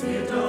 [0.00, 0.39] Spirit